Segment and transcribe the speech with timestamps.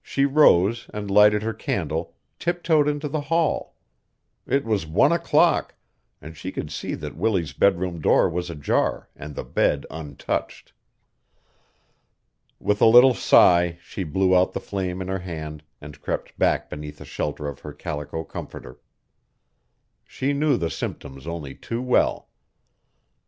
[0.00, 3.74] She rose, and lighting her candle, tip toed into the hall.
[4.46, 5.74] It was one o'clock,
[6.22, 10.72] and she could see that Willie's bedroom door was ajar and the bed untouched.
[12.60, 16.70] With a little sigh she blew out the flame in her hand and crept back
[16.70, 18.78] beneath the shelter of her calico comforter.
[20.04, 22.28] She knew the symptoms only too well.